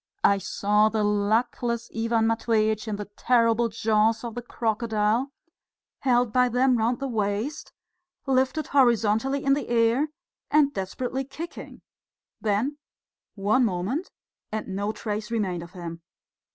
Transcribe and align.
I 0.23 0.39
saw 0.39 0.89
the 0.89 1.03
luckless 1.03 1.91
Ivan 1.95 2.25
Matveitch 2.25 2.87
in 2.87 2.95
the 2.95 3.05
terrible 3.05 3.69
jaws 3.69 4.23
of 4.23 4.33
the 4.33 4.41
crocodile, 4.41 5.31
held 5.99 6.33
by 6.33 6.49
them 6.49 6.79
round 6.79 6.97
the 6.97 7.07
waist, 7.07 7.71
lifted 8.25 8.65
horizontally 8.65 9.43
in 9.45 9.53
the 9.53 9.69
air 9.69 10.07
and 10.49 10.73
desperately 10.73 11.23
kicking. 11.23 11.83
Then 12.41 12.79
one 13.35 13.63
moment, 13.63 14.09
and 14.51 14.69
no 14.69 14.91
trace 14.91 15.29
remained 15.29 15.61
of 15.61 15.73
him. 15.73 16.01